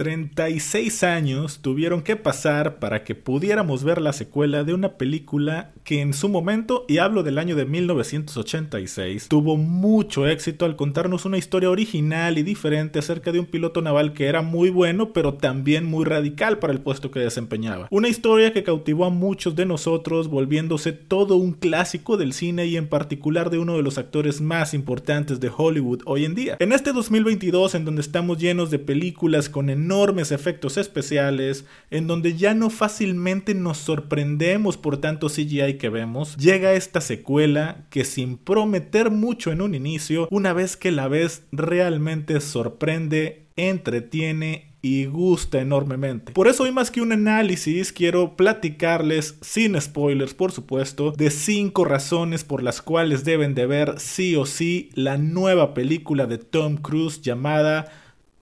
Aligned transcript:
36 0.00 1.02
años 1.02 1.58
tuvieron 1.60 2.00
que 2.00 2.16
pasar 2.16 2.78
para 2.78 3.04
que 3.04 3.14
pudiéramos 3.14 3.84
ver 3.84 4.00
la 4.00 4.14
secuela 4.14 4.64
de 4.64 4.72
una 4.72 4.96
película 4.96 5.72
que 5.84 6.00
en 6.00 6.14
su 6.14 6.30
momento, 6.30 6.86
y 6.88 6.96
hablo 6.96 7.22
del 7.22 7.36
año 7.36 7.54
de 7.54 7.66
1986, 7.66 9.28
tuvo 9.28 9.58
mucho 9.58 10.26
éxito 10.26 10.64
al 10.64 10.76
contarnos 10.76 11.26
una 11.26 11.36
historia 11.36 11.68
original 11.68 12.38
y 12.38 12.42
diferente 12.42 12.98
acerca 12.98 13.30
de 13.30 13.40
un 13.40 13.44
piloto 13.44 13.82
naval 13.82 14.14
que 14.14 14.24
era 14.24 14.40
muy 14.40 14.70
bueno, 14.70 15.12
pero 15.12 15.34
también 15.34 15.84
muy 15.84 16.06
radical 16.06 16.58
para 16.60 16.72
el 16.72 16.80
puesto 16.80 17.10
que 17.10 17.20
desempeñaba. 17.20 17.86
Una 17.90 18.08
historia 18.08 18.54
que 18.54 18.62
cautivó 18.62 19.04
a 19.04 19.10
muchos 19.10 19.54
de 19.54 19.66
nosotros, 19.66 20.28
volviéndose 20.28 20.92
todo 20.92 21.36
un 21.36 21.52
clásico 21.52 22.16
del 22.16 22.32
cine 22.32 22.64
y 22.64 22.78
en 22.78 22.88
particular 22.88 23.50
de 23.50 23.58
uno 23.58 23.76
de 23.76 23.82
los 23.82 23.98
actores 23.98 24.40
más 24.40 24.72
importantes 24.72 25.40
de 25.40 25.50
Hollywood 25.54 26.00
hoy 26.06 26.24
en 26.24 26.34
día. 26.34 26.56
En 26.58 26.72
este 26.72 26.94
2022, 26.94 27.74
en 27.74 27.84
donde 27.84 28.00
estamos 28.00 28.38
llenos 28.38 28.70
de 28.70 28.78
películas 28.78 29.50
con 29.50 29.68
enormes 29.68 29.89
efectos 30.30 30.76
especiales, 30.76 31.64
en 31.90 32.06
donde 32.06 32.36
ya 32.36 32.54
no 32.54 32.70
fácilmente 32.70 33.54
nos 33.54 33.78
sorprendemos 33.78 34.76
por 34.76 34.98
tanto 34.98 35.28
CGI 35.28 35.78
que 35.78 35.88
vemos, 35.88 36.36
llega 36.36 36.74
esta 36.74 37.00
secuela 37.00 37.86
que 37.90 38.04
sin 38.04 38.36
prometer 38.36 39.10
mucho 39.10 39.52
en 39.52 39.60
un 39.60 39.74
inicio, 39.74 40.28
una 40.30 40.52
vez 40.52 40.76
que 40.76 40.92
la 40.92 41.08
ves 41.08 41.42
realmente 41.52 42.40
sorprende, 42.40 43.46
entretiene 43.56 44.70
y 44.82 45.06
gusta 45.06 45.60
enormemente. 45.60 46.32
Por 46.32 46.48
eso 46.48 46.62
hoy 46.62 46.72
más 46.72 46.90
que 46.90 47.02
un 47.02 47.12
análisis 47.12 47.92
quiero 47.92 48.36
platicarles, 48.36 49.36
sin 49.42 49.78
spoilers 49.80 50.34
por 50.34 50.52
supuesto, 50.52 51.12
de 51.12 51.30
5 51.30 51.84
razones 51.84 52.44
por 52.44 52.62
las 52.62 52.80
cuales 52.80 53.24
deben 53.24 53.54
de 53.54 53.66
ver 53.66 53.94
sí 53.98 54.36
o 54.36 54.46
sí 54.46 54.90
la 54.94 55.18
nueva 55.18 55.74
película 55.74 56.26
de 56.26 56.38
Tom 56.38 56.76
Cruise 56.76 57.20
llamada 57.20 57.92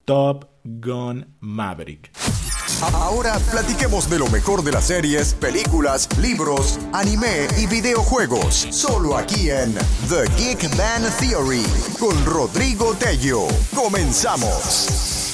Top 0.05 0.47
Gun 0.69 1.35
Maverick. 1.41 2.11
Ahora 2.83 3.39
platiquemos 3.51 4.11
de 4.11 4.19
lo 4.19 4.29
mejor 4.29 4.63
de 4.63 4.71
las 4.71 4.85
series, 4.85 5.33
películas, 5.33 6.09
libros, 6.21 6.79
anime 6.93 7.49
y 7.59 7.67
videojuegos. 7.67 8.69
Solo 8.71 9.17
aquí 9.17 9.49
en 9.49 9.73
The 10.09 10.29
Geek 10.37 10.77
Man 10.77 11.03
Theory 11.19 11.65
con 11.99 12.23
Rodrigo 12.27 12.95
Tello. 12.95 13.49
Comenzamos. 13.75 15.33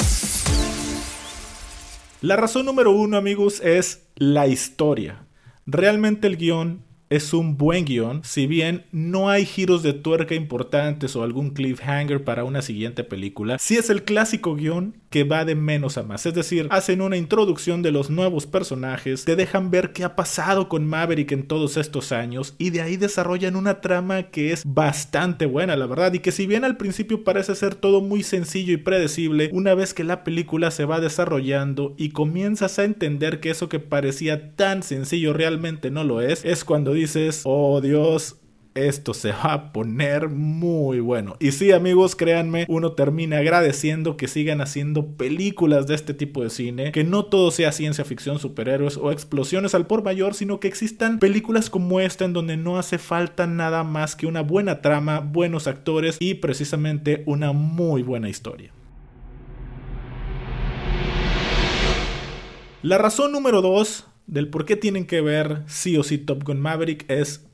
La 2.21 2.37
razón 2.37 2.65
número 2.67 2.93
uno, 2.93 3.17
amigos, 3.17 3.61
es 3.61 4.03
la 4.15 4.47
historia. 4.47 5.27
Realmente 5.67 6.29
el 6.29 6.37
guion 6.37 6.85
es 7.15 7.33
un 7.33 7.57
buen 7.57 7.85
guion, 7.85 8.23
si 8.25 8.47
bien 8.47 8.85
no 8.91 9.31
hay 9.31 9.47
giros 9.47 9.83
de 9.83 9.93
tuerca 9.93 10.35
importantes 10.35 11.15
o 11.15 11.23
algún 11.23 11.51
cliffhanger 11.51 12.25
para 12.25 12.45
una 12.45 12.63
siguiente 12.63 13.05
película, 13.05 13.59
sí 13.59 13.77
es 13.77 13.91
el 13.91 14.03
clásico 14.03 14.57
guion 14.57 14.97
que 15.11 15.23
va 15.23 15.45
de 15.45 15.55
menos 15.55 15.97
a 15.97 16.03
más, 16.03 16.27
es 16.27 16.35
decir, 16.35 16.67
hacen 16.71 17.01
una 17.01 17.17
introducción 17.17 17.83
de 17.83 17.93
los 17.93 18.11
nuevos 18.11 18.47
personajes, 18.47 19.25
te 19.25 19.37
dejan 19.37 19.71
ver 19.71 19.93
qué 19.93 20.03
ha 20.03 20.17
pasado 20.17 20.69
con 20.69 20.89
Maverick 20.89 21.31
en 21.31 21.47
todos 21.47 21.77
estos 21.77 22.11
años 22.11 22.55
y 22.59 22.71
de 22.71 22.81
ahí 22.81 22.97
desarrollan 22.97 23.55
una 23.55 23.81
trama 23.81 24.25
que 24.25 24.53
es 24.53 24.65
bastante 24.67 25.47
buena, 25.47 25.77
la 25.77 25.87
verdad, 25.87 26.13
y 26.15 26.19
que 26.19 26.33
si 26.33 26.49
bien 26.49 26.65
al 26.65 26.77
principio 26.77 27.23
parece 27.23 27.55
ser 27.55 27.77
todo 27.77 28.01
muy 28.01 28.25
sencillo 28.25 28.73
y 28.73 28.79
predecible, 28.79 29.51
una 29.53 29.75
vez 29.75 29.95
que 29.95 30.03
la 30.03 30.25
película 30.25 30.73
se 30.73 30.85
va 30.85 30.99
desarrollando 30.99 31.95
y 31.97 32.09
comienzas 32.09 32.81
a 32.81 32.85
entender 32.85 33.39
que 33.39 33.51
eso 33.51 33.69
que 33.69 33.79
parecía 33.79 34.57
tan 34.57 34.83
sencillo 34.83 35.33
realmente 35.33 35.93
no 35.93 36.03
lo 36.03 36.21
es, 36.21 36.45
es 36.45 36.65
cuando 36.65 36.93
dices, 36.93 37.04
oh 37.45 37.81
Dios, 37.81 38.37
esto 38.75 39.15
se 39.15 39.31
va 39.31 39.53
a 39.53 39.73
poner 39.73 40.29
muy 40.29 41.01
bueno. 41.01 41.37
Y 41.39 41.53
sí, 41.53 41.73
amigos, 41.73 42.17
créanme, 42.17 42.67
uno 42.69 42.93
termina 42.93 43.39
agradeciendo 43.39 44.17
que 44.17 44.29
sigan 44.29 44.61
haciendo 44.61 45.17
películas 45.17 45.87
de 45.87 45.95
este 45.95 46.15
tipo 46.15 46.43
de 46.43 46.51
cine, 46.51 46.93
que 46.93 47.05
no 47.05 47.27
todo 47.27 47.51
sea 47.51 47.73
ciencia 47.73 48.05
ficción, 48.05 48.39
superhéroes 48.39 48.97
o 48.97 49.13
explosiones 49.13 49.75
al 49.75 49.87
por 49.87 50.03
mayor, 50.03 50.35
sino 50.35 50.61
que 50.61 50.69
existan 50.69 51.19
películas 51.19 51.71
como 51.71 52.01
esta 52.01 52.25
en 52.25 52.33
donde 52.33 52.57
no 52.57 52.79
hace 52.79 52.99
falta 52.99 53.47
nada 53.47 53.85
más 53.85 54.17
que 54.17 54.27
una 54.27 54.43
buena 54.43 54.81
trama, 54.81 55.21
buenos 55.21 55.67
actores 55.67 56.17
y 56.19 56.35
precisamente 56.35 57.23
una 57.27 57.53
muy 57.53 58.03
buena 58.03 58.29
historia. 58.29 58.73
La 62.83 62.99
razón 62.99 63.33
número 63.33 63.63
2 63.63 64.09
del 64.27 64.49
por 64.49 64.65
qué 64.65 64.77
tienen 64.77 65.07
que 65.07 65.21
ver 65.21 65.63
sí 65.67 65.97
o 65.97 66.03
sí 66.03 66.19
Top 66.19 66.45
Gun 66.45 66.61
Maverick 66.61 67.09
es 67.11 67.47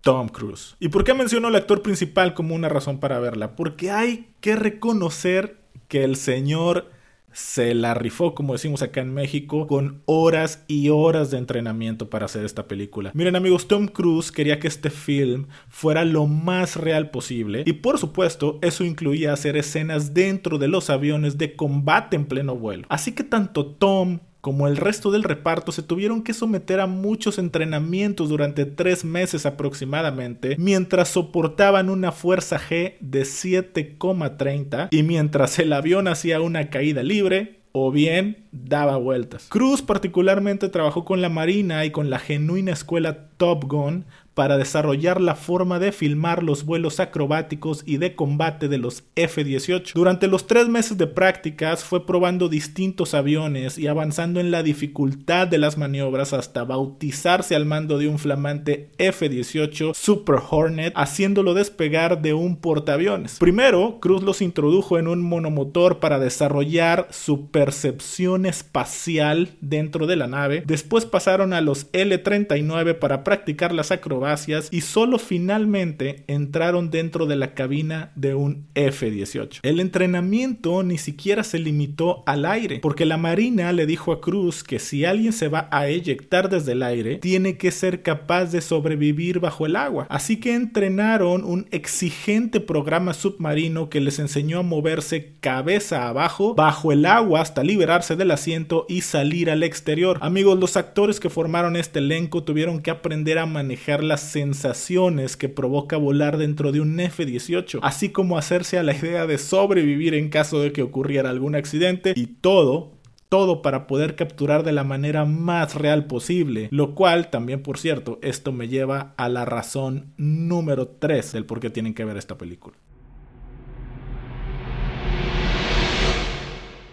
Tom 0.00 0.28
Cruise. 0.28 0.76
¿Y 0.78 0.88
por 0.88 1.04
qué 1.04 1.14
menciono 1.14 1.48
al 1.48 1.56
actor 1.56 1.82
principal 1.82 2.34
como 2.34 2.54
una 2.54 2.68
razón 2.68 3.00
para 3.00 3.18
verla? 3.18 3.56
Porque 3.56 3.90
hay 3.90 4.28
que 4.40 4.56
reconocer 4.56 5.58
que 5.88 6.04
el 6.04 6.16
señor 6.16 6.90
se 7.36 7.74
la 7.74 7.92
rifó, 7.92 8.34
como 8.34 8.54
decimos 8.54 8.80
acá 8.80 9.02
en 9.02 9.12
México, 9.12 9.66
con 9.66 10.00
horas 10.06 10.64
y 10.68 10.88
horas 10.88 11.30
de 11.30 11.36
entrenamiento 11.36 12.08
para 12.08 12.24
hacer 12.24 12.46
esta 12.46 12.66
película. 12.66 13.10
Miren 13.12 13.36
amigos, 13.36 13.68
Tom 13.68 13.88
Cruise 13.88 14.32
quería 14.32 14.58
que 14.58 14.68
este 14.68 14.88
film 14.88 15.46
fuera 15.68 16.06
lo 16.06 16.26
más 16.26 16.76
real 16.76 17.10
posible 17.10 17.64
y 17.66 17.74
por 17.74 17.98
supuesto 17.98 18.58
eso 18.62 18.84
incluía 18.84 19.34
hacer 19.34 19.58
escenas 19.58 20.14
dentro 20.14 20.56
de 20.56 20.68
los 20.68 20.88
aviones 20.88 21.36
de 21.36 21.56
combate 21.56 22.16
en 22.16 22.24
pleno 22.24 22.56
vuelo. 22.56 22.86
Así 22.88 23.12
que 23.12 23.22
tanto 23.22 23.66
Tom 23.66 24.20
como 24.46 24.68
el 24.68 24.76
resto 24.76 25.10
del 25.10 25.24
reparto, 25.24 25.72
se 25.72 25.82
tuvieron 25.82 26.22
que 26.22 26.32
someter 26.32 26.78
a 26.78 26.86
muchos 26.86 27.36
entrenamientos 27.40 28.28
durante 28.28 28.64
tres 28.64 29.04
meses 29.04 29.44
aproximadamente, 29.44 30.54
mientras 30.56 31.08
soportaban 31.08 31.90
una 31.90 32.12
fuerza 32.12 32.56
G 32.56 32.94
de 33.00 33.22
7,30 33.22 34.86
y 34.92 35.02
mientras 35.02 35.58
el 35.58 35.72
avión 35.72 36.06
hacía 36.06 36.40
una 36.40 36.70
caída 36.70 37.02
libre, 37.02 37.58
o 37.72 37.90
bien 37.90 38.46
daba 38.52 38.98
vueltas. 38.98 39.48
Cruz 39.48 39.82
particularmente 39.82 40.68
trabajó 40.68 41.04
con 41.04 41.20
la 41.20 41.28
Marina 41.28 41.84
y 41.84 41.90
con 41.90 42.08
la 42.08 42.20
genuina 42.20 42.72
escuela 42.72 43.26
Top 43.38 43.64
Gun 43.64 44.04
para 44.36 44.58
desarrollar 44.58 45.18
la 45.18 45.34
forma 45.34 45.78
de 45.78 45.92
filmar 45.92 46.42
los 46.42 46.66
vuelos 46.66 47.00
acrobáticos 47.00 47.82
y 47.86 47.96
de 47.96 48.14
combate 48.14 48.68
de 48.68 48.76
los 48.76 49.04
F-18. 49.16 49.94
Durante 49.94 50.26
los 50.26 50.46
tres 50.46 50.68
meses 50.68 50.98
de 50.98 51.06
prácticas 51.06 51.82
fue 51.82 52.04
probando 52.04 52.50
distintos 52.50 53.14
aviones 53.14 53.78
y 53.78 53.86
avanzando 53.86 54.38
en 54.38 54.50
la 54.50 54.62
dificultad 54.62 55.48
de 55.48 55.56
las 55.56 55.78
maniobras 55.78 56.34
hasta 56.34 56.64
bautizarse 56.64 57.54
al 57.54 57.64
mando 57.64 57.96
de 57.96 58.08
un 58.08 58.18
flamante 58.18 58.90
F-18 58.98 59.94
Super 59.94 60.36
Hornet, 60.50 60.92
haciéndolo 60.94 61.54
despegar 61.54 62.20
de 62.20 62.34
un 62.34 62.56
portaaviones. 62.56 63.38
Primero, 63.38 64.00
Cruz 64.00 64.22
los 64.22 64.42
introdujo 64.42 64.98
en 64.98 65.08
un 65.08 65.22
monomotor 65.22 65.98
para 65.98 66.18
desarrollar 66.18 67.08
su 67.10 67.50
percepción 67.50 68.44
espacial 68.44 69.56
dentro 69.62 70.06
de 70.06 70.16
la 70.16 70.26
nave. 70.26 70.62
Después 70.66 71.06
pasaron 71.06 71.54
a 71.54 71.62
los 71.62 71.86
L-39 71.94 72.98
para 72.98 73.24
practicar 73.24 73.72
las 73.72 73.92
acrobacias 73.92 74.25
y 74.72 74.80
solo 74.80 75.18
finalmente 75.18 76.24
entraron 76.26 76.90
dentro 76.90 77.26
de 77.26 77.36
la 77.36 77.54
cabina 77.54 78.10
de 78.16 78.34
un 78.34 78.66
F-18. 78.74 79.60
El 79.62 79.78
entrenamiento 79.78 80.82
ni 80.82 80.98
siquiera 80.98 81.44
se 81.44 81.58
limitó 81.58 82.24
al 82.26 82.44
aire, 82.44 82.80
porque 82.80 83.04
la 83.04 83.16
Marina 83.16 83.72
le 83.72 83.86
dijo 83.86 84.12
a 84.12 84.20
Cruz 84.20 84.64
que 84.64 84.78
si 84.78 85.04
alguien 85.04 85.32
se 85.32 85.48
va 85.48 85.68
a 85.70 85.86
eyectar 85.86 86.48
desde 86.48 86.72
el 86.72 86.82
aire, 86.82 87.16
tiene 87.18 87.56
que 87.56 87.70
ser 87.70 88.02
capaz 88.02 88.46
de 88.46 88.60
sobrevivir 88.60 89.38
bajo 89.38 89.66
el 89.66 89.76
agua. 89.76 90.06
Así 90.10 90.38
que 90.38 90.54
entrenaron 90.54 91.44
un 91.44 91.68
exigente 91.70 92.58
programa 92.60 93.14
submarino 93.14 93.88
que 93.88 94.00
les 94.00 94.18
enseñó 94.18 94.58
a 94.58 94.62
moverse 94.62 95.34
cabeza 95.40 96.08
abajo, 96.08 96.54
bajo 96.54 96.90
el 96.90 97.06
agua 97.06 97.42
hasta 97.42 97.62
liberarse 97.62 98.16
del 98.16 98.32
asiento 98.32 98.86
y 98.88 99.02
salir 99.02 99.50
al 99.50 99.62
exterior. 99.62 100.18
Amigos, 100.20 100.58
los 100.58 100.76
actores 100.76 101.20
que 101.20 101.30
formaron 101.30 101.76
este 101.76 102.00
elenco 102.00 102.42
tuvieron 102.42 102.80
que 102.80 102.90
aprender 102.90 103.38
a 103.38 103.46
manejar 103.46 104.02
la 104.02 104.15
sensaciones 104.20 105.36
que 105.36 105.48
provoca 105.48 105.96
volar 105.96 106.38
dentro 106.38 106.72
de 106.72 106.80
un 106.80 106.98
F-18, 106.98 107.80
así 107.82 108.10
como 108.10 108.38
hacerse 108.38 108.78
a 108.78 108.82
la 108.82 108.94
idea 108.94 109.26
de 109.26 109.38
sobrevivir 109.38 110.14
en 110.14 110.28
caso 110.28 110.60
de 110.60 110.72
que 110.72 110.82
ocurriera 110.82 111.30
algún 111.30 111.54
accidente 111.54 112.12
y 112.16 112.26
todo 112.26 112.96
todo 113.28 113.60
para 113.60 113.86
poder 113.86 114.14
capturar 114.14 114.62
de 114.62 114.72
la 114.72 114.84
manera 114.84 115.24
más 115.24 115.74
real 115.74 116.06
posible, 116.06 116.68
lo 116.70 116.94
cual 116.94 117.28
también 117.28 117.62
por 117.62 117.78
cierto, 117.78 118.18
esto 118.22 118.52
me 118.52 118.68
lleva 118.68 119.14
a 119.16 119.28
la 119.28 119.44
razón 119.44 120.12
número 120.16 120.86
3 120.88 121.32
del 121.32 121.44
por 121.44 121.60
qué 121.60 121.70
tienen 121.70 121.94
que 121.94 122.04
ver 122.04 122.16
esta 122.16 122.38
película. 122.38 122.76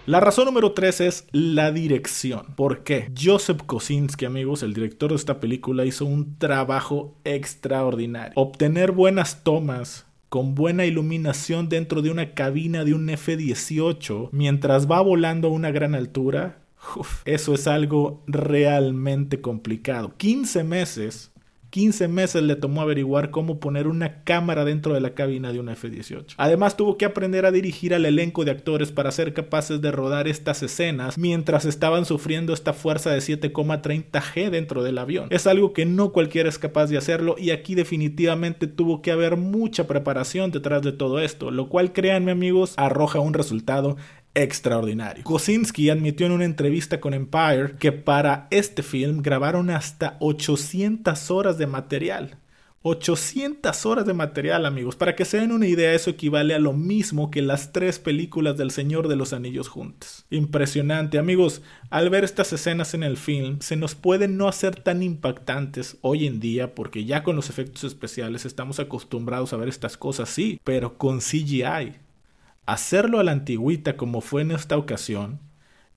La 0.06 0.20
razón 0.20 0.44
número 0.46 0.74
3 0.74 1.00
es 1.00 1.28
la 1.32 1.72
dirección. 1.72 2.48
¿Por 2.58 2.84
qué? 2.84 3.10
Joseph 3.18 3.62
Kosinski, 3.66 4.26
amigos, 4.26 4.62
el 4.62 4.74
director 4.74 5.12
de 5.12 5.16
esta 5.16 5.40
película, 5.40 5.86
hizo 5.86 6.04
un 6.04 6.38
trabajo 6.38 7.16
extraordinario. 7.24 8.34
Obtener 8.36 8.92
buenas 8.92 9.46
tomas 9.46 10.06
con 10.28 10.56
buena 10.56 10.86
iluminación 10.86 11.70
dentro 11.70 12.02
de 12.02 12.12
una 12.12 12.34
cabina 12.34 12.84
de 12.84 12.94
un 12.94 13.10
F-18 13.10 14.28
mientras 14.34 14.92
va 14.92 15.00
volando 15.00 15.48
a 15.48 15.52
una 15.52 15.72
gran 15.72 15.96
altura. 15.96 16.60
eso 17.24 17.54
es 17.54 17.66
algo 17.68 18.26
realmente 18.28 19.40
complicado. 19.40 20.16
15 20.18 20.66
meses 20.66 21.32
15 21.74 22.08
meses 22.08 22.44
le 22.44 22.56
tomó 22.56 22.84
averiguar 22.84 23.32
cómo 23.32 23.60
poner 23.60 23.88
una 23.88 24.22
cámara 24.24 24.64
dentro 24.64 24.94
de 24.94 25.02
la 25.02 25.16
cabina 25.16 25.52
de 25.52 25.60
un 25.60 25.70
F-18. 25.70 26.36
Además 26.38 26.78
tuvo 26.78 27.00
que 27.00 27.06
aprender 27.06 27.48
a 27.48 27.52
dirigir 27.52 27.96
al 27.96 28.06
elenco 28.06 28.46
de 28.46 28.52
actores 28.52 28.92
para 28.92 29.12
ser 29.12 29.34
capaces 29.34 29.82
de 29.82 29.92
rodar 29.92 30.28
estas 30.28 30.62
escenas 30.62 31.18
mientras 31.18 31.66
estaban 31.66 32.06
sufriendo 32.06 32.54
esta 32.54 32.74
fuerza 32.74 33.10
de 33.10 33.18
7,30 33.18 34.12
G 34.12 34.52
dentro 34.52 34.84
del 34.84 35.00
avión. 35.00 35.30
Es 35.32 35.48
algo 35.48 35.74
que 35.74 35.88
no 35.88 36.12
cualquiera 36.12 36.48
es 36.48 36.60
capaz 36.60 36.92
de 36.92 36.98
hacerlo 37.00 37.38
y 37.40 37.50
aquí 37.50 37.74
definitivamente 37.74 38.68
tuvo 38.68 39.02
que 39.02 39.12
haber 39.12 39.36
mucha 39.36 39.88
preparación 39.88 40.52
detrás 40.52 40.84
de 40.84 40.92
todo 40.92 41.22
esto, 41.22 41.50
lo 41.50 41.70
cual 41.70 41.92
créanme 41.92 42.34
amigos 42.34 42.76
arroja 42.78 43.20
un 43.20 43.34
resultado 43.34 43.98
extraordinario. 44.36 45.24
Kosinski 45.24 45.90
admitió 45.90 46.26
en 46.26 46.32
una 46.32 46.46
entrevista 46.46 47.00
con 47.00 47.14
Empire 47.14 47.76
que 47.80 47.92
para 47.92 48.48
este 48.52 48.84
film 48.84 49.22
grabaron 49.22 49.70
hasta 49.70 50.18
800 50.20 51.32
horas 51.32 51.58
de 51.58 51.68
material. 51.68 52.38
800 52.86 53.86
horas 53.86 54.06
de 54.06 54.14
material, 54.14 54.66
amigos. 54.66 54.98
Para 54.98 55.16
que 55.16 55.24
se 55.24 55.38
den 55.38 55.54
una 55.54 55.68
idea, 55.68 55.94
eso 55.94 56.10
equivale 56.10 56.54
a 56.54 56.60
lo 56.60 56.74
mismo 56.74 57.32
que 57.32 57.42
las 57.42 57.72
tres 57.72 57.98
películas 57.98 58.58
del 58.58 58.72
Señor 58.72 59.08
de 59.08 59.16
los 59.16 59.32
Anillos 59.32 59.70
juntas. 59.70 60.26
Impresionante, 60.30 61.18
amigos. 61.18 61.62
Al 61.90 62.10
ver 62.10 62.26
estas 62.26 62.52
escenas 62.52 62.94
en 62.94 63.04
el 63.04 63.16
film, 63.16 63.60
se 63.62 63.78
nos 63.78 63.96
pueden 63.96 64.36
no 64.36 64.50
hacer 64.50 64.76
tan 64.76 65.02
impactantes 65.02 65.98
hoy 66.02 66.28
en 66.28 66.42
día, 66.42 66.76
porque 66.76 67.06
ya 67.06 67.24
con 67.24 67.38
los 67.38 67.50
efectos 67.50 67.86
especiales 67.86 68.46
estamos 68.46 68.82
acostumbrados 68.82 69.54
a 69.54 69.58
ver 69.58 69.70
estas 69.70 69.96
cosas, 69.96 70.28
sí, 70.28 70.60
pero 70.66 70.98
con 70.98 71.20
CGI 71.20 72.03
Hacerlo 72.66 73.20
a 73.20 73.24
la 73.24 73.34
antigüita 73.34 73.98
como 73.98 74.22
fue 74.22 74.42
en 74.42 74.52
esta 74.52 74.78
ocasión 74.78 75.42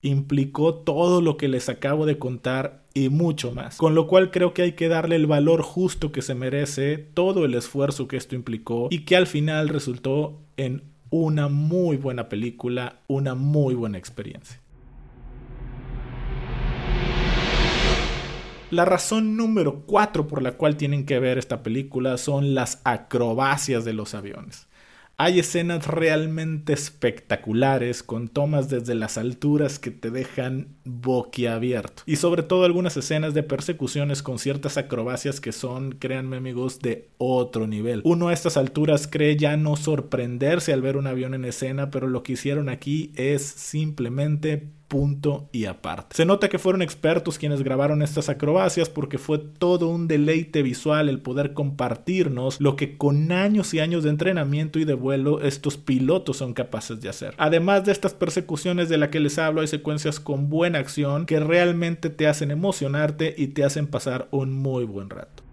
implicó 0.02 0.74
todo 0.74 1.20
lo 1.20 1.36
que 1.36 1.46
les 1.46 1.68
acabo 1.68 2.06
de 2.06 2.18
contar 2.18 2.82
y 2.92 3.08
mucho 3.08 3.52
más. 3.52 3.76
Con 3.76 3.94
lo 3.94 4.08
cual 4.08 4.32
creo 4.32 4.52
que 4.52 4.62
hay 4.62 4.72
que 4.72 4.88
darle 4.88 5.14
el 5.14 5.28
valor 5.28 5.62
justo 5.62 6.10
que 6.10 6.22
se 6.22 6.34
merece, 6.34 6.98
todo 6.98 7.44
el 7.44 7.54
esfuerzo 7.54 8.08
que 8.08 8.16
esto 8.16 8.34
implicó 8.34 8.88
y 8.90 9.04
que 9.04 9.14
al 9.14 9.28
final 9.28 9.68
resultó 9.68 10.40
en 10.56 10.82
una 11.10 11.48
muy 11.48 11.98
buena 11.98 12.28
película, 12.28 13.00
una 13.06 13.36
muy 13.36 13.74
buena 13.74 13.98
experiencia. 13.98 14.60
La 18.72 18.84
razón 18.84 19.36
número 19.36 19.84
4 19.86 20.26
por 20.26 20.42
la 20.42 20.52
cual 20.52 20.76
tienen 20.76 21.06
que 21.06 21.20
ver 21.20 21.38
esta 21.38 21.62
película 21.62 22.18
son 22.18 22.56
las 22.56 22.80
acrobacias 22.82 23.84
de 23.84 23.92
los 23.92 24.14
aviones. 24.16 24.66
Hay 25.18 25.38
escenas 25.38 25.86
realmente 25.86 26.74
espectaculares 26.74 28.02
con 28.02 28.28
tomas 28.28 28.68
desde 28.68 28.94
las 28.94 29.16
alturas 29.16 29.78
que 29.78 29.90
te 29.90 30.10
dejan 30.10 30.76
boquiabierto. 30.84 32.02
Y 32.04 32.16
sobre 32.16 32.42
todo 32.42 32.66
algunas 32.66 32.98
escenas 32.98 33.32
de 33.32 33.42
persecuciones 33.42 34.22
con 34.22 34.38
ciertas 34.38 34.76
acrobacias 34.76 35.40
que 35.40 35.52
son, 35.52 35.92
créanme 35.92 36.36
amigos, 36.36 36.80
de 36.80 37.08
otro 37.16 37.66
nivel. 37.66 38.02
Uno 38.04 38.28
a 38.28 38.34
estas 38.34 38.58
alturas 38.58 39.08
cree 39.10 39.38
ya 39.38 39.56
no 39.56 39.76
sorprenderse 39.76 40.74
al 40.74 40.82
ver 40.82 40.98
un 40.98 41.06
avión 41.06 41.32
en 41.32 41.46
escena, 41.46 41.90
pero 41.90 42.08
lo 42.08 42.22
que 42.22 42.32
hicieron 42.32 42.68
aquí 42.68 43.12
es 43.16 43.42
simplemente 43.42 44.68
punto 44.88 45.48
y 45.52 45.66
aparte. 45.66 46.16
Se 46.16 46.24
nota 46.24 46.48
que 46.48 46.58
fueron 46.58 46.82
expertos 46.82 47.38
quienes 47.38 47.62
grabaron 47.62 48.02
estas 48.02 48.28
acrobacias 48.28 48.88
porque 48.88 49.18
fue 49.18 49.38
todo 49.38 49.88
un 49.88 50.08
deleite 50.08 50.62
visual 50.62 51.08
el 51.08 51.20
poder 51.20 51.54
compartirnos 51.54 52.60
lo 52.60 52.76
que 52.76 52.96
con 52.96 53.32
años 53.32 53.74
y 53.74 53.80
años 53.80 54.04
de 54.04 54.10
entrenamiento 54.10 54.78
y 54.78 54.84
de 54.84 54.94
vuelo 54.94 55.40
estos 55.40 55.76
pilotos 55.76 56.38
son 56.38 56.54
capaces 56.54 57.00
de 57.00 57.08
hacer. 57.08 57.34
Además 57.38 57.84
de 57.84 57.92
estas 57.92 58.14
persecuciones 58.14 58.88
de 58.88 58.98
las 58.98 59.10
que 59.10 59.20
les 59.20 59.38
hablo, 59.38 59.60
hay 59.60 59.66
secuencias 59.66 60.20
con 60.20 60.48
buena 60.48 60.78
acción 60.78 61.26
que 61.26 61.40
realmente 61.40 62.10
te 62.10 62.26
hacen 62.26 62.50
emocionarte 62.50 63.34
y 63.36 63.48
te 63.48 63.64
hacen 63.64 63.86
pasar 63.86 64.28
un 64.30 64.52
muy 64.52 64.84
buen 64.84 65.10
rato. 65.10 65.45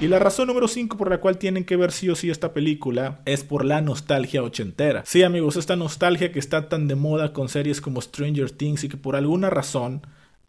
Y 0.00 0.08
la 0.08 0.18
razón 0.18 0.46
número 0.46 0.66
5 0.66 0.96
por 0.96 1.10
la 1.10 1.20
cual 1.20 1.36
tienen 1.36 1.64
que 1.64 1.76
ver 1.76 1.92
sí 1.92 2.08
o 2.08 2.14
sí 2.14 2.30
esta 2.30 2.54
película 2.54 3.20
es 3.26 3.44
por 3.44 3.66
la 3.66 3.82
nostalgia 3.82 4.42
ochentera. 4.42 5.02
Sí 5.04 5.22
amigos, 5.22 5.56
esta 5.56 5.76
nostalgia 5.76 6.32
que 6.32 6.38
está 6.38 6.70
tan 6.70 6.88
de 6.88 6.94
moda 6.94 7.34
con 7.34 7.50
series 7.50 7.82
como 7.82 8.00
Stranger 8.00 8.50
Things 8.50 8.84
y 8.84 8.88
que 8.88 8.96
por 8.96 9.14
alguna 9.14 9.50
razón 9.50 10.00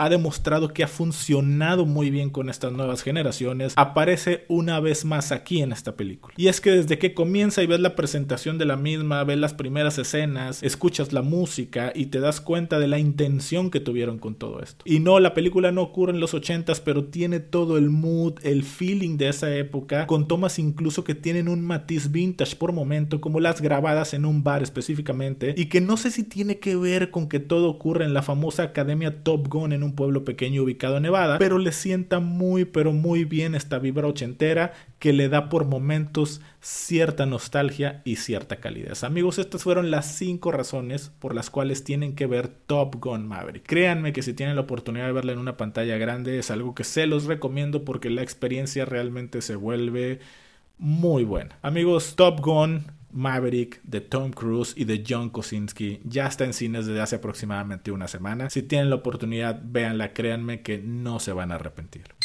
ha 0.02 0.10
demostrado 0.10 0.74
que 0.74 0.84
ha 0.84 0.88
funcionado 0.88 1.86
muy 1.86 2.10
bien 2.10 2.32
con 2.32 2.50
estas 2.50 2.72
nuevas 2.74 3.04
generaciones, 3.04 3.74
aparece 3.76 4.46
una 4.48 4.80
vez 4.80 5.06
más 5.06 5.32
aquí 5.32 5.62
en 5.62 5.72
esta 5.72 5.96
película. 5.96 6.34
Y 6.38 6.48
es 6.48 6.60
que 6.60 6.72
desde 6.72 6.98
que 6.98 7.14
comienza 7.14 7.62
y 7.62 7.68
ves 7.68 7.82
la 7.82 7.96
presentación 7.96 8.58
de 8.58 8.66
la 8.66 8.78
misma, 8.78 9.24
ves 9.24 9.38
las 9.38 9.54
primeras 9.54 10.00
escenas, 10.00 10.64
escuchas 10.64 11.14
la 11.14 11.22
música 11.22 11.94
y 11.94 12.08
te 12.08 12.20
das 12.20 12.42
cuenta 12.42 12.80
de 12.80 12.88
la 12.88 12.98
intención 12.98 13.70
que 13.70 13.80
tuvieron 13.80 14.18
con 14.18 14.34
todo 14.34 14.64
esto. 14.64 14.84
Y 14.86 15.02
no, 15.02 15.20
la 15.20 15.36
película 15.36 15.72
no 15.72 15.84
ocurre 15.84 16.14
en 16.14 16.20
los 16.20 16.34
80s, 16.34 16.82
pero 16.84 17.04
tiene 17.04 17.40
todo 17.40 17.78
el 17.78 17.92
mood, 17.92 18.40
el 18.42 18.64
feeling 18.64 19.18
de 19.18 19.30
esa 19.30 19.56
época, 19.56 20.08
con 20.08 20.28
tomas 20.28 20.58
incluso 20.58 21.04
que 21.04 21.14
tienen 21.14 21.48
un 21.48 21.62
matiz 21.62 22.12
vintage 22.12 22.56
por 22.56 22.74
momento, 22.74 23.22
como 23.22 23.40
las 23.40 23.62
grabadas 23.62 24.16
en 24.16 24.26
un 24.26 24.44
bar 24.44 24.64
específicamente, 24.64 25.54
y 25.56 25.66
que 25.66 25.80
no 25.80 25.96
sé 25.96 26.10
si 26.10 26.24
tiene 26.24 26.58
que 26.58 26.76
ver 26.76 27.12
con 27.12 27.30
que 27.30 27.40
todo 27.40 27.70
ocurre 27.70 28.06
en 28.06 28.16
la 28.16 28.24
famosa 28.24 28.64
academia 28.64 29.22
Top 29.22 29.48
Gun 29.48 29.74
en 29.74 29.84
un 29.84 29.91
pueblo 29.94 30.24
pequeño 30.24 30.64
ubicado 30.64 30.98
en 30.98 31.04
Nevada, 31.04 31.38
pero 31.38 31.58
le 31.58 31.72
sienta 31.72 32.20
muy 32.20 32.66
pero 32.66 32.94
muy 32.94 33.26
bien 33.26 33.56
esta 33.56 33.80
vibra 33.80 34.08
ochentera 34.08 34.74
que 35.00 35.14
le 35.14 35.30
da 35.30 35.50
por 35.50 35.66
momentos 35.66 36.42
cierta 36.60 37.26
nostalgia 37.26 38.02
y 38.06 38.18
cierta 38.18 38.58
calidez. 38.58 39.04
Amigos, 39.04 39.40
estas 39.40 39.64
fueron 39.64 39.92
las 39.92 40.16
cinco 40.16 40.52
razones 40.52 41.12
por 41.20 41.34
las 41.34 41.50
cuales 41.50 41.84
tienen 41.84 42.16
que 42.16 42.28
ver 42.28 42.48
Top 42.48 42.96
Gun 43.00 43.28
Maverick. 43.28 43.66
Créanme 43.66 44.14
que 44.14 44.22
si 44.22 44.34
tienen 44.34 44.56
la 44.56 44.62
oportunidad 44.62 45.08
de 45.08 45.14
verla 45.14 45.32
en 45.34 45.40
una 45.40 45.58
pantalla 45.58 45.98
grande 45.98 46.38
es 46.38 46.52
algo 46.52 46.76
que 46.76 46.84
se 46.84 47.08
los 47.08 47.26
recomiendo 47.26 47.84
porque 47.84 48.10
la 48.10 48.22
experiencia 48.22 48.86
realmente 48.86 49.42
se 49.42 49.56
vuelve 49.56 50.20
muy 50.78 51.24
buena. 51.24 51.58
Amigos, 51.62 52.16
Top 52.16 52.40
Gun 52.42 52.86
Maverick, 53.14 53.82
de 53.84 54.02
Tom 54.02 54.32
Cruise 54.32 54.74
y 54.76 54.86
de 54.86 55.04
John 55.08 55.30
Kosinski. 55.30 56.02
Ya 56.04 56.28
está 56.28 56.46
en 56.46 56.54
cines 56.54 56.86
desde 56.86 57.02
hace 57.02 57.18
aproximadamente 57.18 57.92
una 57.92 58.08
semana. 58.08 58.50
Si 58.50 58.64
tienen 58.64 58.90
la 58.90 58.98
oportunidad, 58.98 59.62
véanla, 59.64 60.14
créanme 60.14 60.62
que 60.62 60.78
no 60.80 61.20
se 61.20 61.34
van 61.34 61.52
a 61.52 61.56
arrepentir. 61.56 62.16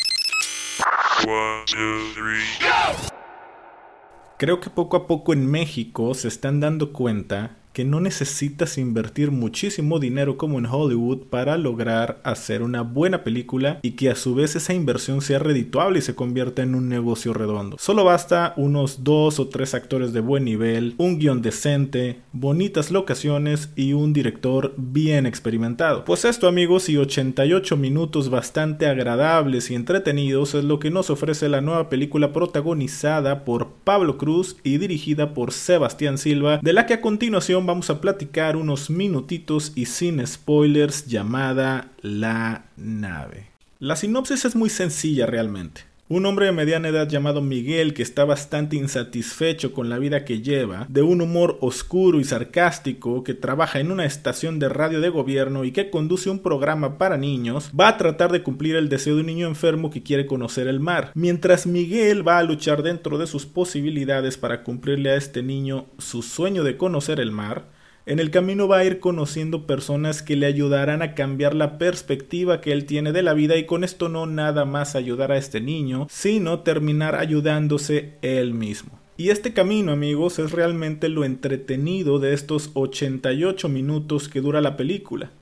Creo 4.38 4.60
que 4.60 4.70
poco 4.70 4.96
a 4.96 5.06
poco 5.06 5.32
en 5.32 5.50
México 5.50 6.12
se 6.14 6.28
están 6.28 6.60
dando 6.60 6.92
cuenta 6.92 7.56
que 7.76 7.84
no 7.84 8.00
necesitas 8.00 8.78
invertir 8.78 9.30
muchísimo 9.30 9.98
dinero 9.98 10.38
como 10.38 10.58
en 10.58 10.64
Hollywood 10.64 11.26
para 11.28 11.58
lograr 11.58 12.22
hacer 12.24 12.62
una 12.62 12.80
buena 12.80 13.22
película 13.22 13.80
y 13.82 13.90
que 13.90 14.08
a 14.08 14.14
su 14.14 14.34
vez 14.34 14.56
esa 14.56 14.72
inversión 14.72 15.20
sea 15.20 15.40
redituable 15.40 15.98
y 15.98 16.02
se 16.02 16.14
convierta 16.14 16.62
en 16.62 16.74
un 16.74 16.88
negocio 16.88 17.34
redondo. 17.34 17.76
Solo 17.78 18.02
basta 18.02 18.54
unos 18.56 19.04
dos 19.04 19.38
o 19.38 19.48
tres 19.48 19.74
actores 19.74 20.14
de 20.14 20.20
buen 20.20 20.46
nivel, 20.46 20.94
un 20.96 21.18
guion 21.18 21.42
decente, 21.42 22.20
bonitas 22.32 22.90
locaciones 22.90 23.68
y 23.76 23.92
un 23.92 24.14
director 24.14 24.72
bien 24.78 25.26
experimentado. 25.26 26.06
Pues 26.06 26.24
esto 26.24 26.48
amigos 26.48 26.88
y 26.88 26.96
88 26.96 27.76
minutos 27.76 28.30
bastante 28.30 28.86
agradables 28.86 29.70
y 29.70 29.74
entretenidos 29.74 30.54
es 30.54 30.64
lo 30.64 30.78
que 30.78 30.90
nos 30.90 31.10
ofrece 31.10 31.50
la 31.50 31.60
nueva 31.60 31.90
película 31.90 32.32
protagonizada 32.32 33.44
por 33.44 33.68
Pablo 33.84 34.16
Cruz 34.16 34.56
y 34.64 34.78
dirigida 34.78 35.34
por 35.34 35.52
Sebastián 35.52 36.16
Silva, 36.16 36.58
de 36.62 36.72
la 36.72 36.86
que 36.86 36.94
a 36.94 37.02
continuación 37.02 37.65
vamos 37.66 37.90
a 37.90 38.00
platicar 38.00 38.56
unos 38.56 38.88
minutitos 38.88 39.72
y 39.74 39.86
sin 39.86 40.26
spoilers 40.26 41.06
llamada 41.06 41.90
La 42.00 42.66
nave. 42.76 43.48
La 43.78 43.96
sinopsis 43.96 44.44
es 44.44 44.56
muy 44.56 44.70
sencilla 44.70 45.26
realmente. 45.26 45.82
Un 46.08 46.24
hombre 46.24 46.46
de 46.46 46.52
mediana 46.52 46.86
edad 46.86 47.08
llamado 47.08 47.42
Miguel 47.42 47.92
que 47.92 48.04
está 48.04 48.24
bastante 48.24 48.76
insatisfecho 48.76 49.72
con 49.72 49.88
la 49.88 49.98
vida 49.98 50.24
que 50.24 50.40
lleva, 50.40 50.86
de 50.88 51.02
un 51.02 51.20
humor 51.20 51.58
oscuro 51.60 52.20
y 52.20 52.24
sarcástico, 52.24 53.24
que 53.24 53.34
trabaja 53.34 53.80
en 53.80 53.90
una 53.90 54.04
estación 54.04 54.60
de 54.60 54.68
radio 54.68 55.00
de 55.00 55.08
gobierno 55.08 55.64
y 55.64 55.72
que 55.72 55.90
conduce 55.90 56.30
un 56.30 56.38
programa 56.38 56.96
para 56.96 57.16
niños, 57.16 57.72
va 57.78 57.88
a 57.88 57.96
tratar 57.96 58.30
de 58.30 58.44
cumplir 58.44 58.76
el 58.76 58.88
deseo 58.88 59.16
de 59.16 59.22
un 59.22 59.26
niño 59.26 59.48
enfermo 59.48 59.90
que 59.90 60.04
quiere 60.04 60.26
conocer 60.26 60.68
el 60.68 60.78
mar, 60.78 61.10
mientras 61.16 61.66
Miguel 61.66 62.26
va 62.26 62.38
a 62.38 62.44
luchar 62.44 62.84
dentro 62.84 63.18
de 63.18 63.26
sus 63.26 63.44
posibilidades 63.44 64.38
para 64.38 64.62
cumplirle 64.62 65.10
a 65.10 65.16
este 65.16 65.42
niño 65.42 65.86
su 65.98 66.22
sueño 66.22 66.62
de 66.62 66.76
conocer 66.76 67.18
el 67.18 67.32
mar, 67.32 67.64
en 68.06 68.20
el 68.20 68.30
camino 68.30 68.68
va 68.68 68.78
a 68.78 68.84
ir 68.84 69.00
conociendo 69.00 69.66
personas 69.66 70.22
que 70.22 70.36
le 70.36 70.46
ayudarán 70.46 71.02
a 71.02 71.14
cambiar 71.14 71.54
la 71.54 71.76
perspectiva 71.76 72.60
que 72.60 72.70
él 72.70 72.86
tiene 72.86 73.10
de 73.10 73.22
la 73.22 73.34
vida 73.34 73.56
y 73.56 73.66
con 73.66 73.82
esto 73.82 74.08
no 74.08 74.26
nada 74.26 74.64
más 74.64 74.94
ayudar 74.94 75.32
a 75.32 75.36
este 75.36 75.60
niño, 75.60 76.06
sino 76.08 76.60
terminar 76.60 77.16
ayudándose 77.16 78.14
él 78.22 78.54
mismo. 78.54 79.00
Y 79.16 79.30
este 79.30 79.52
camino, 79.52 79.90
amigos, 79.90 80.38
es 80.38 80.52
realmente 80.52 81.08
lo 81.08 81.24
entretenido 81.24 82.20
de 82.20 82.32
estos 82.32 82.70
88 82.74 83.68
minutos 83.68 84.28
que 84.28 84.40
dura 84.40 84.60
la 84.60 84.76
película. 84.76 85.32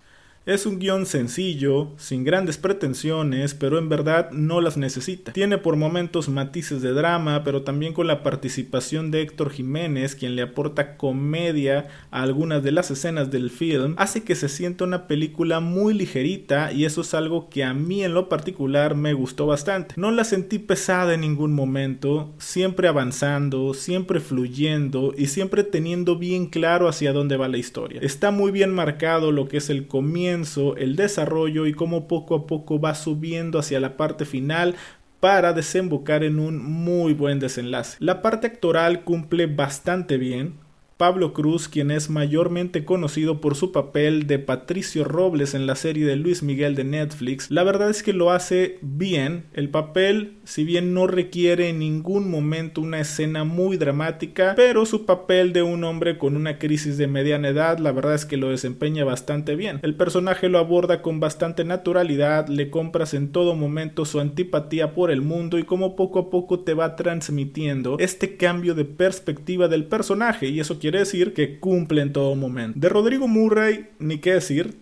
Es 0.47 0.67
un 0.67 0.79
guion 0.79 1.07
sencillo, 1.07 1.93
sin 1.97 2.23
grandes 2.23 2.59
pretensiones, 2.59 3.55
pero 3.55 3.79
en 3.79 3.89
verdad 3.89 4.31
no 4.31 4.61
las 4.61 4.77
necesita. 4.77 5.33
Tiene 5.33 5.57
por 5.57 5.77
momentos 5.77 6.29
matices 6.29 6.83
de 6.83 6.93
drama, 6.93 7.43
pero 7.45 7.63
también 7.63 7.95
con 7.95 8.07
la 8.07 8.23
participación 8.23 9.11
de 9.11 9.23
Héctor 9.23 9.51
Jiménez, 9.51 10.15
quien 10.15 10.37
le 10.37 10.43
aporta 10.43 10.99
comedia 10.99 11.89
a 12.11 12.21
algunas 12.21 12.63
de 12.63 12.73
las 12.73 12.91
escenas 12.91 13.31
del 13.31 13.49
film, 13.49 13.95
hace 13.97 14.23
que 14.23 14.35
se 14.35 14.51
sienta 14.51 14.85
una 14.85 15.07
película 15.07 15.61
muy 15.61 15.95
ligerita 15.95 16.73
y 16.73 16.85
eso 16.85 17.01
es 17.01 17.15
algo 17.15 17.49
que 17.49 17.65
a 17.65 17.73
mí 17.73 18.05
en 18.05 18.13
lo 18.13 18.29
particular 18.29 18.97
me 18.97 19.15
gustó 19.15 19.47
bastante. 19.47 19.95
No 19.97 20.11
la 20.11 20.25
sentí 20.25 20.59
pesada 20.59 21.15
en 21.15 21.23
ningún 21.23 21.55
momento, 21.55 22.35
siempre 22.37 22.89
avanzando, 22.89 23.73
siempre 23.73 24.21
fluyendo 24.21 25.15
y 25.17 25.29
siempre 25.29 25.65
teniendo 25.65 26.19
bien 26.19 26.49
claro 26.49 26.87
hacia 26.87 27.15
dónde 27.15 27.39
va 27.39 27.49
la 27.49 27.57
historia. 27.57 28.01
Está 28.03 28.31
muy 28.31 28.51
bien 28.51 28.75
marcado 28.75 29.33
lo 29.33 29.49
que 29.49 29.57
es 29.57 29.71
el 29.71 29.87
comienzo 29.87 30.34
el 30.77 30.97
desarrollo 30.97 31.67
y 31.67 31.75
cómo 31.75 32.09
poco 32.09 32.35
a 32.35 32.47
poco 32.47 32.81
va 32.81 32.95
subiendo 32.95 33.59
hacia 33.59 33.81
la 33.81 33.97
parte 33.97 34.25
final 34.25 34.75
para 35.21 35.53
desembocar 35.53 36.25
en 36.25 36.39
un 36.39 36.63
muy 36.63 37.15
buen 37.15 37.39
desenlace. 37.39 37.97
La 38.01 38.21
parte 38.21 38.47
actoral 38.47 39.05
cumple 39.05 39.47
bastante 39.47 40.19
bien, 40.19 40.59
Pablo 40.97 41.33
Cruz, 41.33 41.69
quien 41.69 41.91
es 41.91 42.09
mayormente 42.09 42.85
conocido 42.85 43.41
por 43.41 43.57
su 43.57 43.73
papel 43.73 44.29
de 44.29 44.39
Patricio 44.39 45.03
Robles 45.03 45.55
en 45.55 45.67
la 45.67 45.75
serie 45.75 46.07
de 46.07 46.15
Luis 46.15 46.45
Miguel 46.45 46.77
de 46.77 46.85
Netflix, 46.85 47.51
la 47.51 47.65
verdad 47.65 47.91
es 47.91 48.05
que 48.05 48.13
lo 48.13 48.31
hace 48.31 48.79
bien. 48.81 49.47
El 49.55 49.71
papel, 49.71 50.35
si 50.45 50.63
bien 50.63 50.95
no 50.95 51.09
requiere 51.09 51.69
en 51.69 51.81
ningún 51.81 52.31
momento 52.31 52.81
una 52.81 53.01
escena 53.01 53.43
muy 53.43 53.77
dramática, 53.77 54.55
pero 54.57 54.87
su 54.87 55.05
papel 55.05 55.53
de 55.53 55.63
un 55.63 55.83
hombre 55.83 56.17
con 56.17 56.37
una 56.37 56.59
crisis 56.59 56.97
de 56.97 57.09
mediana 57.09 57.49
edad, 57.49 57.79
la 57.79 57.91
verdad 57.91 58.15
es 58.15 58.25
que 58.25 58.37
lo 58.37 58.51
desempeña 58.51 59.05
bastante 59.05 59.57
bien. 59.57 59.81
El 59.83 59.97
personaje 59.97 60.49
lo 60.49 60.59
aborda 60.59 61.03
con 61.03 61.19
bastante 61.19 61.65
naturalidad, 61.65 62.47
le 62.47 62.71
compras 62.71 63.15
en 63.15 63.33
todo 63.33 63.57
momento 63.57 64.05
su 64.05 64.21
antipatía 64.21 64.95
por 64.95 65.11
el 65.11 65.23
mundo 65.23 65.59
y 65.59 65.65
como 65.65 65.97
poco 65.97 66.21
a 66.21 66.31
poco 66.31 66.61
te 66.61 66.75
va 66.75 66.95
transmitiendo 66.95 67.97
este 67.99 68.37
cambio 68.37 68.75
de 68.75 68.85
perspectiva 68.85 69.67
del 69.67 69.87
personaje 69.87 70.47
y 70.49 70.61
eso 70.61 70.79
quiere 70.85 70.99
decir 70.99 71.33
que 71.33 71.59
cumple 71.61 72.03
en 72.03 72.13
todo 72.13 72.35
momento. 72.35 72.79
De 72.79 72.91
Rodrigo 72.91 73.27
Murray, 73.27 73.87
ni 73.99 74.19
qué 74.19 74.35
decir, 74.35 74.75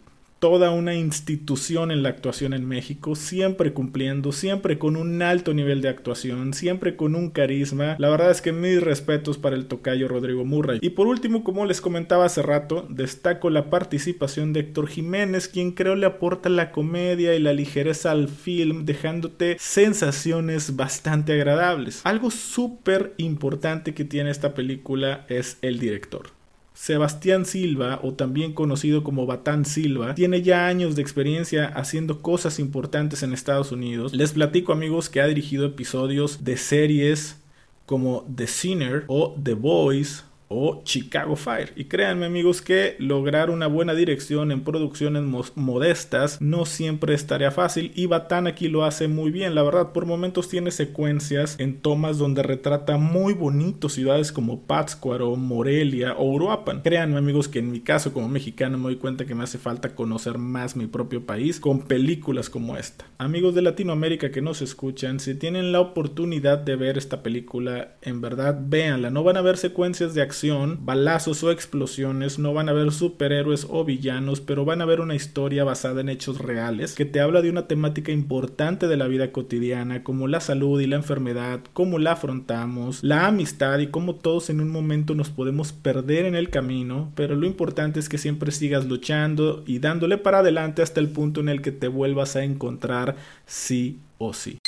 toda 0.43 0.73
una 0.73 0.97
institución 0.97 1.93
en 1.93 2.03
la 2.03 2.09
actuación 2.09 2.53
en 2.53 2.67
México, 2.67 3.15
siempre 3.15 3.73
cumpliendo, 3.73 4.33
siempre 4.33 4.77
con 4.77 4.97
un 4.97 5.23
alto 5.23 5.55
nivel 5.55 5.83
de 5.83 5.89
actuación, 5.89 6.53
siempre 6.53 6.97
con 6.97 7.15
un 7.15 7.31
carisma. 7.31 7.95
La 8.01 8.11
verdad 8.11 8.33
es 8.33 8.43
que 8.43 8.51
mis 8.51 8.83
respetos 8.83 9.39
para 9.39 9.55
el 9.55 9.67
tocayo 9.67 10.09
Rodrigo 10.09 10.45
Murray. 10.45 10.81
Y 10.83 10.91
por 10.91 11.07
último, 11.07 11.45
como 11.45 11.65
les 11.65 11.81
comentaba 11.81 12.25
hace 12.25 12.43
rato, 12.43 12.89
destaco 12.91 13.51
la 13.51 13.71
participación 13.71 14.53
de 14.53 14.59
Héctor 14.59 14.89
Jiménez, 14.89 15.47
quien 15.47 15.71
creo 15.71 15.95
le 15.95 16.07
aporta 16.07 16.49
la 16.49 16.73
comedia 16.73 17.37
y 17.37 17.39
la 17.39 17.53
ligereza 17.53 18.11
al 18.11 18.27
film, 18.27 18.85
dejándote 18.85 19.59
sensaciones 19.61 20.75
bastante 20.75 21.35
agradables. 21.35 22.01
Algo 22.03 22.33
súper 22.33 23.15
importante 23.17 23.95
que 23.95 24.05
tiene 24.05 24.31
esta 24.33 24.55
película 24.55 25.25
es 25.29 25.59
el 25.63 25.79
director. 25.79 26.42
Sebastián 26.83 27.47
Silva, 27.47 28.01
o 28.03 28.15
también 28.15 28.55
conocido 28.55 29.05
como 29.05 29.25
Batán 29.25 29.65
Silva, 29.65 30.17
tiene 30.17 30.43
ya 30.43 30.67
años 30.67 30.97
de 30.97 31.03
experiencia 31.03 31.67
haciendo 31.67 32.23
cosas 32.23 32.59
importantes 32.59 33.23
en 33.23 33.33
Estados 33.33 33.71
Unidos. 33.71 34.13
Les 34.13 34.33
platico 34.33 34.73
amigos 34.73 35.09
que 35.09 35.21
ha 35.21 35.29
dirigido 35.29 35.65
episodios 35.65 36.43
de 36.43 36.57
series 36.57 37.41
como 37.87 38.27
The 38.35 38.49
Sinner 38.49 39.05
o 39.07 39.33
The 39.41 39.55
Boys 39.55 40.25
o 40.53 40.83
Chicago 40.85 41.37
Fire. 41.37 41.73
Y 41.77 41.85
créanme 41.85 42.27
amigos 42.27 42.63
que 42.63 42.97
lograr 42.99 43.51
una 43.51 43.67
buena 43.67 43.95
dirección 43.95 44.53
en 44.53 44.63
producciones 44.63 45.23
modestas 45.55 46.41
no 46.41 46.67
siempre 46.67 47.15
es 47.15 47.27
tarea 47.27 47.51
fácil 47.51 47.93
y 47.95 48.07
Batán 48.07 48.47
aquí 48.47 48.69
lo 48.69 48.85
hace 48.85 49.09
muy 49.09 49.31
bien. 49.31 49.55
La 49.55 49.63
verdad, 49.63 49.93
por 49.93 50.07
momentos 50.07 50.49
tiene 50.49 50.71
secuencias 50.71 51.57
en 51.59 51.81
tomas 51.81 52.19
donde 52.19 52.43
retrata 52.43 52.97
muy 52.99 53.35
bonito 53.35 53.89
ciudades 53.89 54.33
como 54.33 54.61
Pátzcuaro, 54.61 55.37
Morelia 55.37 56.15
o 56.15 56.25
Uruapan. 56.25 56.83
Créanme 56.83 57.19
amigos 57.19 57.49
que 57.49 57.61
en 57.61 57.71
mi 57.71 57.81
caso 57.81 58.13
como 58.13 58.29
mexicano 58.29 58.79
me 58.79 58.85
doy 58.85 58.97
cuenta 58.97 59.25
que 59.25 59.35
me 59.35 59.45
hace 59.45 59.59
falta 59.59 59.95
conocer 59.95 60.39
más 60.39 60.77
mi 60.77 60.87
propio 60.87 61.25
país 61.25 61.61
con 61.61 61.83
películas 61.83 62.51
como 62.51 62.77
esta. 62.77 63.07
Amigos 63.19 63.55
de 63.55 63.63
Latinoamérica 63.63 64.31
que 64.31 64.43
nos 64.43 64.63
escuchan, 64.63 65.21
si 65.21 65.35
tienen 65.35 65.73
la 65.73 65.81
oportunidad 65.81 66.59
de 66.59 66.77
ver 66.77 66.99
esta 66.99 67.23
película, 67.23 67.95
en 68.03 68.21
verdad 68.21 68.59
véanla. 68.61 69.11
No 69.11 69.25
van 69.25 69.37
a 69.37 69.43
ver 69.43 69.57
secuencias 69.57 70.15
de 70.15 70.23
acción 70.23 70.42
balazos 70.81 71.43
o 71.45 71.51
explosiones, 71.51 72.39
no 72.39 72.53
van 72.53 72.69
a 72.69 72.73
ver 72.73 72.91
superhéroes 72.91 73.67
o 73.71 73.85
villanos, 73.85 74.41
pero 74.41 74.65
van 74.65 74.81
a 74.81 74.85
ver 74.85 75.01
una 75.01 75.15
historia 75.15 75.65
basada 75.65 76.01
en 76.01 76.09
hechos 76.09 76.39
reales 76.39 76.95
que 76.95 77.05
te 77.05 77.21
habla 77.21 77.43
de 77.43 77.51
una 77.51 77.69
temática 77.69 78.13
importante 78.13 78.89
de 78.89 78.97
la 78.97 79.07
vida 79.07 79.33
cotidiana, 79.33 80.03
como 80.03 80.29
la 80.29 80.41
salud 80.41 80.81
y 80.81 80.87
la 80.87 80.97
enfermedad, 80.97 81.61
cómo 81.73 81.99
la 81.99 82.13
afrontamos, 82.13 83.03
la 83.05 83.27
amistad 83.27 83.79
y 83.79 83.89
cómo 83.89 84.17
todos 84.17 84.51
en 84.51 84.61
un 84.61 84.71
momento 84.71 85.15
nos 85.15 85.31
podemos 85.31 85.73
perder 85.73 86.27
en 86.27 86.35
el 86.35 86.51
camino, 86.51 87.13
pero 87.15 87.37
lo 87.37 87.47
importante 87.47 88.01
es 88.01 88.09
que 88.09 88.19
siempre 88.19 88.51
sigas 88.51 88.87
luchando 88.87 89.63
y 89.67 89.79
dándole 89.79 90.19
para 90.19 90.39
adelante 90.39 90.83
hasta 90.83 91.01
el 91.01 91.09
punto 91.09 91.41
en 91.41 91.49
el 91.49 91.63
que 91.63 91.73
te 91.73 91.89
vuelvas 91.89 92.37
a 92.37 92.45
encontrar 92.45 93.17
sí 93.47 94.01
o 94.19 94.33
sí. 94.33 94.59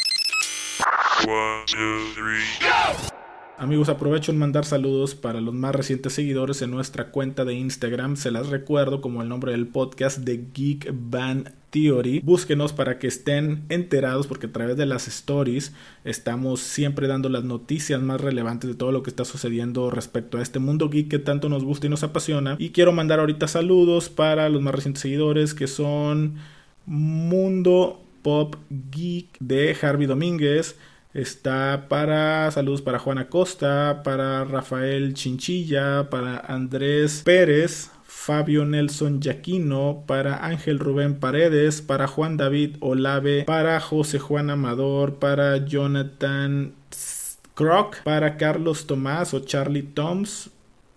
Amigos, 3.56 3.88
aprovecho 3.88 4.32
en 4.32 4.38
mandar 4.38 4.64
saludos 4.64 5.14
para 5.14 5.40
los 5.40 5.54
más 5.54 5.72
recientes 5.74 6.12
seguidores 6.14 6.60
en 6.60 6.72
nuestra 6.72 7.12
cuenta 7.12 7.44
de 7.44 7.54
Instagram. 7.54 8.16
Se 8.16 8.32
las 8.32 8.48
recuerdo 8.48 9.00
como 9.00 9.22
el 9.22 9.28
nombre 9.28 9.52
del 9.52 9.68
podcast 9.68 10.18
de 10.18 10.44
Geek 10.52 10.92
Band 10.92 11.52
Theory. 11.70 12.18
Búsquenos 12.18 12.72
para 12.72 12.98
que 12.98 13.06
estén 13.06 13.64
enterados 13.68 14.26
porque 14.26 14.46
a 14.46 14.52
través 14.52 14.76
de 14.76 14.86
las 14.86 15.06
stories 15.06 15.72
estamos 16.02 16.60
siempre 16.60 17.06
dando 17.06 17.28
las 17.28 17.44
noticias 17.44 18.02
más 18.02 18.20
relevantes 18.20 18.68
de 18.68 18.76
todo 18.76 18.90
lo 18.90 19.04
que 19.04 19.10
está 19.10 19.24
sucediendo 19.24 19.88
respecto 19.88 20.38
a 20.38 20.42
este 20.42 20.58
mundo 20.58 20.90
geek 20.90 21.08
que 21.08 21.20
tanto 21.20 21.48
nos 21.48 21.62
gusta 21.62 21.86
y 21.86 21.90
nos 21.90 22.02
apasiona. 22.02 22.56
Y 22.58 22.70
quiero 22.70 22.90
mandar 22.90 23.20
ahorita 23.20 23.46
saludos 23.46 24.08
para 24.08 24.48
los 24.48 24.62
más 24.62 24.74
recientes 24.74 25.02
seguidores 25.02 25.54
que 25.54 25.68
son 25.68 26.38
Mundo 26.86 28.02
Pop 28.22 28.56
Geek 28.90 29.38
de 29.38 29.76
Harvey 29.80 30.08
Domínguez. 30.08 30.76
Está 31.14 31.86
para 31.88 32.50
saludos 32.50 32.82
para 32.82 32.98
Juana 32.98 33.28
Costa, 33.28 34.00
para 34.02 34.42
Rafael 34.42 35.14
Chinchilla, 35.14 36.10
para 36.10 36.44
Andrés 36.48 37.22
Pérez, 37.24 37.88
Fabio 38.02 38.64
Nelson 38.64 39.20
Yaquino, 39.20 40.02
para 40.08 40.44
Ángel 40.44 40.80
Rubén 40.80 41.14
Paredes, 41.14 41.80
para 41.80 42.08
Juan 42.08 42.36
David 42.36 42.78
Olave, 42.80 43.44
para 43.44 43.78
José 43.78 44.18
Juan 44.18 44.50
Amador, 44.50 45.14
para 45.20 45.58
Jonathan 45.58 46.72
Croc, 47.54 48.02
para 48.02 48.36
Carlos 48.36 48.84
Tomás 48.84 49.34
o 49.34 49.40
Charlie 49.40 49.82
Toms, 49.82 50.50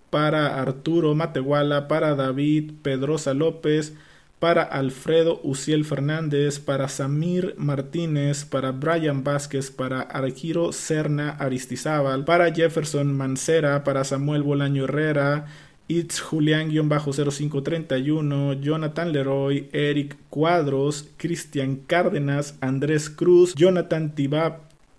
para 0.09 0.59
Arturo 0.59 1.13
Matehuala, 1.13 1.87
para 1.87 2.15
David 2.15 2.71
Pedrosa 2.81 3.35
López, 3.35 3.93
para 4.39 4.61
Alfredo 4.61 5.39
Uciel 5.43 5.83
Fernández, 5.83 6.59
para 6.59 6.87
Samir 6.87 7.55
Martínez, 7.57 8.45
para 8.45 8.71
Brian 8.71 9.23
Vázquez, 9.23 9.71
para 9.71 10.01
Arquiro 10.01 10.71
Serna 10.71 11.31
Aristizábal, 11.39 12.23
para 12.23 12.53
Jefferson 12.53 13.05
Mancera, 13.05 13.83
para 13.83 14.03
Samuel 14.03 14.43
Bolaño 14.43 14.83
Herrera, 14.83 15.47
It's 15.89 16.19
Julián-0531, 16.19 18.59
Jonathan 18.59 19.11
Leroy, 19.11 19.69
Eric 19.71 20.15
Cuadros, 20.29 21.07
Cristian 21.17 21.77
Cárdenas, 21.87 22.55
Andrés 22.61 23.09
Cruz, 23.09 23.55
Jonathan 23.55 24.13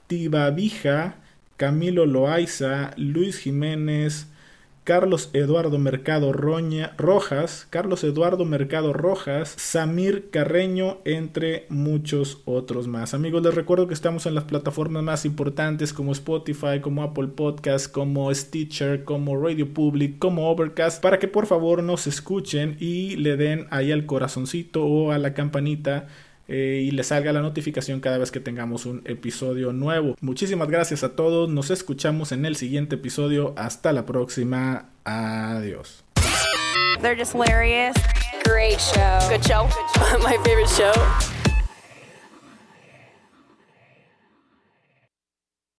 Tibabija, 0.09 1.15
Camilo 1.59 2.07
Loaiza, 2.07 2.93
Luis 2.97 3.39
Jiménez, 3.39 4.27
Carlos 4.89 5.29
Eduardo 5.35 5.79
Mercado 5.79 6.33
Roña, 6.33 6.95
Rojas, 6.97 7.67
Carlos 7.69 8.05
Eduardo 8.05 8.47
Mercado 8.47 8.95
Rojas, 8.95 9.53
Samir 9.59 10.31
Carreño, 10.31 10.97
entre 11.05 11.67
muchos 11.69 12.41
otros 12.47 12.89
más. 12.89 13.13
Amigos, 13.13 13.43
les 13.43 13.55
recuerdo 13.55 13.87
que 13.87 13.93
estamos 13.93 14.25
en 14.25 14.35
las 14.35 14.45
plataformas 14.45 15.03
más 15.03 15.27
importantes 15.27 15.93
como 15.93 16.13
Spotify, 16.13 16.81
como 16.81 17.03
Apple 17.03 17.27
Podcast, 17.27 17.93
como 17.93 18.33
Stitcher, 18.33 19.05
como 19.05 19.39
Radio 19.39 19.75
Public, 19.75 20.19
como 20.19 20.49
Overcast, 20.49 21.03
para 21.03 21.19
que 21.19 21.29
por 21.29 21.45
favor 21.45 21.83
nos 21.83 22.07
escuchen 22.07 22.79
y 22.81 23.17
le 23.17 23.37
den 23.37 23.67
ahí 23.69 23.93
al 23.93 24.07
corazoncito 24.07 24.87
o 24.87 25.13
a 25.13 25.19
la 25.19 25.35
campanita 25.35 26.07
eh, 26.49 26.83
y 26.85 26.91
les 26.91 27.09
salga 27.09 27.33
la 27.33 27.41
notificación 27.41 28.01
cada 28.01 28.19
vez 28.19 28.31
que 28.31 28.41
tengamos 28.41 28.87
un 28.87 29.03
episodio 29.05 29.73
nuevo. 29.73 30.17
Muchísimas 30.21 30.69
gracias 30.69 31.05
a 31.05 31.15
todos, 31.15 31.49
nos 31.49 31.71
escuchamos 31.71 32.33
en 32.33 32.47
el 32.47 32.57
siguiente 32.57 32.97
episodio, 32.97 33.55
hasta 33.57 33.93
la 33.93 34.07
próxima, 34.07 34.87
adiós. 35.05 36.05
They're 37.01 37.15
just 37.15 37.35
hilarious. 37.35 37.95
Great 38.45 38.81
show. 38.81 39.19
Good 39.29 39.45
show. 39.45 39.69
My 40.23 40.37
favorite 40.43 40.69
show. 40.69 41.38